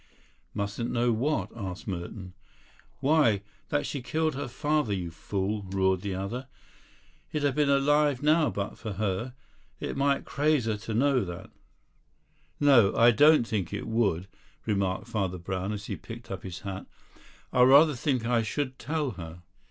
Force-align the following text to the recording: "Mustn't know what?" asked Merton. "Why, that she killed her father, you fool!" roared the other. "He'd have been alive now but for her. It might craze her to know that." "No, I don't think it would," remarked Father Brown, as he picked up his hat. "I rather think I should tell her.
"Mustn't 0.55 0.89
know 0.89 1.11
what?" 1.13 1.49
asked 1.55 1.87
Merton. 1.87 2.33
"Why, 3.01 3.43
that 3.69 3.85
she 3.85 4.01
killed 4.01 4.33
her 4.33 4.47
father, 4.47 4.93
you 4.93 5.11
fool!" 5.11 5.61
roared 5.69 6.01
the 6.01 6.15
other. 6.15 6.47
"He'd 7.29 7.43
have 7.43 7.53
been 7.53 7.69
alive 7.69 8.23
now 8.23 8.49
but 8.49 8.79
for 8.79 8.93
her. 8.93 9.35
It 9.79 9.95
might 9.95 10.25
craze 10.25 10.65
her 10.65 10.77
to 10.77 10.95
know 10.95 11.23
that." 11.25 11.51
"No, 12.59 12.95
I 12.95 13.11
don't 13.11 13.47
think 13.47 13.71
it 13.71 13.85
would," 13.85 14.27
remarked 14.65 15.05
Father 15.05 15.37
Brown, 15.37 15.71
as 15.71 15.85
he 15.85 15.95
picked 15.95 16.31
up 16.31 16.41
his 16.41 16.61
hat. 16.61 16.87
"I 17.53 17.61
rather 17.61 17.93
think 17.93 18.25
I 18.25 18.41
should 18.41 18.79
tell 18.79 19.11
her. 19.11 19.43